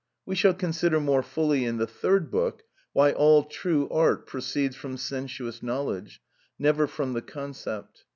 We 0.25 0.33
shall 0.33 0.55
consider 0.55 0.99
more 0.99 1.21
fully 1.21 1.63
in 1.63 1.77
the 1.77 1.85
third 1.85 2.31
book, 2.31 2.63
why 2.91 3.11
all 3.11 3.43
true 3.43 3.87
art 3.89 4.25
proceeds 4.25 4.75
from 4.75 4.97
sensuous 4.97 5.61
knowledge, 5.61 6.23
never 6.57 6.87
from 6.87 7.13
the 7.13 7.21
concept. 7.21 8.05